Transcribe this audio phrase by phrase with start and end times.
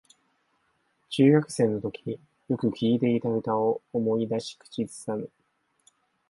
[1.09, 2.19] 中学生のときに
[2.49, 5.29] よく聴いていた歌を思い出し口ずさむ